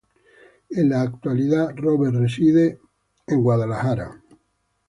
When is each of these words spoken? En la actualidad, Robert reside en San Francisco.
En 0.71 0.89
la 0.89 1.01
actualidad, 1.03 1.75
Robert 1.77 2.15
reside 2.15 2.79
en 3.27 3.43
San 3.43 3.45
Francisco. 3.45 4.39